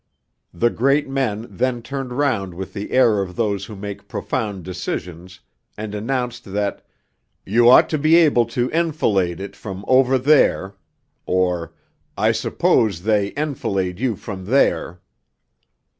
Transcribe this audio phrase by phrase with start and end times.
[0.51, 5.41] The great men then turned round with the air of those who make profound decisions,
[5.77, 6.83] and announced that
[7.45, 10.73] 'You ought to be able to "enfilade" it from "over there,"'
[11.27, 11.73] or
[12.17, 15.01] 'I suppose they "enfilade" you from there.'